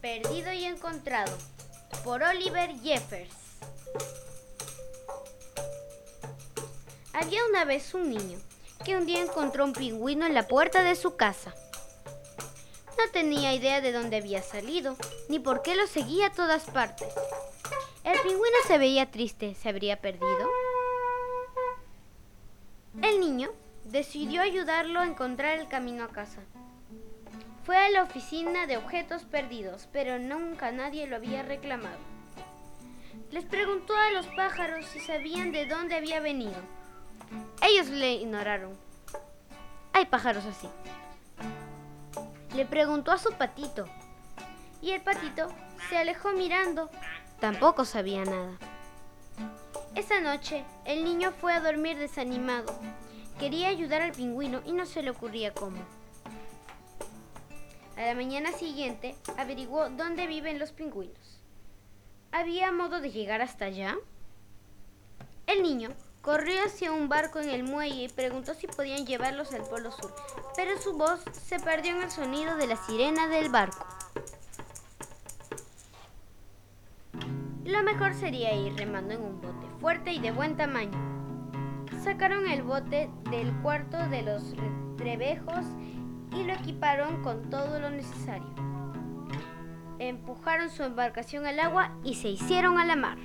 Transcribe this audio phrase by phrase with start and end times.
[0.00, 1.36] Perdido y encontrado
[2.04, 3.34] por Oliver Jeffers.
[7.12, 8.38] Había una vez un niño
[8.84, 11.52] que un día encontró un pingüino en la puerta de su casa.
[12.96, 14.96] No tenía idea de dónde había salido,
[15.28, 17.12] ni por qué lo seguía a todas partes.
[18.04, 19.56] El pingüino se veía triste.
[19.56, 20.48] ¿Se habría perdido?
[23.02, 23.50] El niño
[23.84, 26.40] decidió ayudarlo a encontrar el camino a casa.
[27.68, 31.98] Fue a la oficina de objetos perdidos, pero nunca nadie lo había reclamado.
[33.30, 36.56] Les preguntó a los pájaros si sabían de dónde había venido.
[37.60, 38.72] Ellos le ignoraron.
[39.92, 40.66] Hay pájaros así.
[42.54, 43.84] Le preguntó a su patito.
[44.80, 45.48] Y el patito
[45.90, 46.88] se alejó mirando.
[47.38, 48.56] Tampoco sabía nada.
[49.94, 52.80] Esa noche, el niño fue a dormir desanimado.
[53.38, 55.97] Quería ayudar al pingüino y no se le ocurría cómo.
[58.08, 61.42] La mañana siguiente averiguó dónde viven los pingüinos.
[62.32, 63.96] ¿Había modo de llegar hasta allá?
[65.46, 65.90] El niño
[66.22, 70.14] corrió hacia un barco en el muelle y preguntó si podían llevarlos al Polo Sur,
[70.56, 73.86] pero su voz se perdió en el sonido de la sirena del barco.
[77.66, 80.98] Lo mejor sería ir remando en un bote fuerte y de buen tamaño.
[82.02, 84.54] Sacaron el bote del cuarto de los
[84.96, 85.66] trebejos
[86.32, 88.48] y lo equiparon con todo lo necesario.
[89.98, 93.18] Empujaron su embarcación al agua y se hicieron a la mar.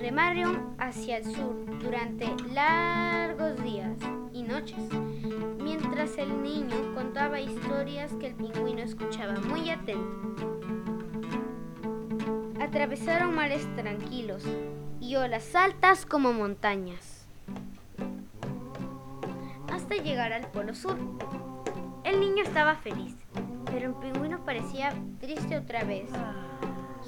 [0.00, 3.96] Remaron hacia el sur durante largos días
[4.32, 4.78] y noches,
[5.62, 10.60] mientras el niño contaba historias que el pingüino escuchaba muy atento.
[12.60, 14.44] Atravesaron mares tranquilos
[15.00, 17.15] y olas altas como montañas
[19.86, 20.98] hasta llegar al Polo Sur.
[22.02, 23.14] El niño estaba feliz,
[23.66, 26.10] pero el pingüino parecía triste otra vez.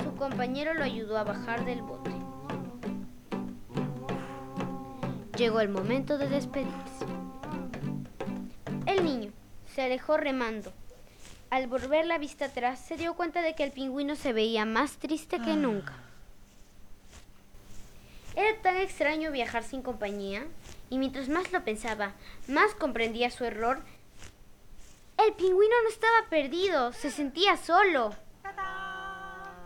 [0.01, 2.13] Su compañero lo ayudó a bajar del bote.
[5.37, 7.05] Llegó el momento de despedirse.
[8.87, 9.33] El niño
[9.75, 10.73] se alejó remando.
[11.51, 14.99] Al volver la vista atrás, se dio cuenta de que el pingüino se veía más
[14.99, 15.95] triste que nunca.
[18.39, 20.47] Era tan extraño viajar sin compañía
[20.91, 22.13] y mientras más lo pensaba,
[22.47, 23.81] más comprendía su error.
[25.17, 28.15] El pingüino no estaba perdido, se sentía solo.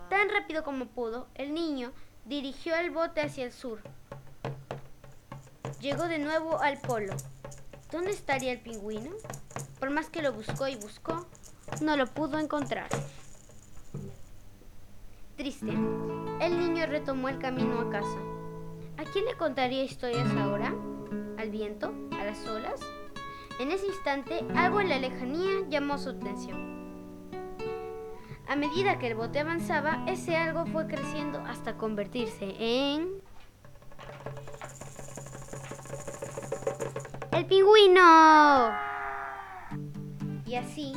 [0.08, 1.92] Tan rápido como pudo, el niño
[2.24, 3.82] dirigió el bote hacia el sur.
[5.82, 7.12] Llegó de nuevo al polo.
[7.90, 9.10] ¿Dónde estaría el pingüino?
[9.80, 11.26] Por más que lo buscó y buscó,
[11.82, 12.88] no lo pudo encontrar.
[15.36, 15.72] Triste,
[16.40, 18.41] el niño retomó el camino a casa.
[19.02, 20.72] ¿A quién le contaría historias ahora?
[21.36, 22.80] al viento, a las olas.
[23.58, 27.02] En ese instante, algo en la lejanía llamó su atención.
[28.46, 33.20] A medida que el bote avanzaba, ese algo fue creciendo hasta convertirse en...
[37.32, 38.70] ¡El pingüino!
[40.46, 40.92] Y así,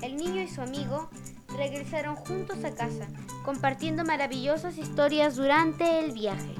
[0.00, 1.10] el niño y su amigo
[1.56, 3.08] regresaron juntos a casa,
[3.44, 6.54] compartiendo maravillosas historias durante el viaje.